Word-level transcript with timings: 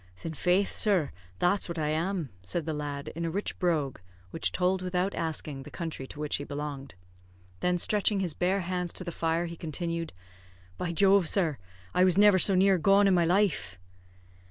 "Thin 0.17 0.33
faith, 0.33 0.71
sir, 0.75 1.11
that's 1.37 1.69
what 1.69 1.77
I 1.77 1.89
am," 1.89 2.31
said 2.41 2.65
the 2.65 2.73
lad, 2.73 3.09
in 3.09 3.23
a 3.23 3.29
rich 3.29 3.59
brogue, 3.59 3.99
which 4.31 4.51
told, 4.51 4.81
without 4.81 5.13
asking, 5.13 5.61
the 5.61 5.69
country 5.69 6.07
to 6.07 6.19
which 6.19 6.37
he 6.37 6.43
belonged. 6.43 6.95
Then 7.59 7.77
stretching 7.77 8.19
his 8.19 8.33
bare 8.33 8.61
hands 8.61 8.91
to 8.93 9.03
the 9.03 9.11
fire, 9.11 9.45
he 9.45 9.55
continued, 9.55 10.11
"By 10.75 10.91
Jove, 10.91 11.29
sir, 11.29 11.59
I 11.93 12.03
was 12.03 12.17
never 12.17 12.39
so 12.39 12.55
near 12.55 12.79
gone 12.79 13.07
in 13.07 13.13
my 13.13 13.25
life!" 13.25 13.77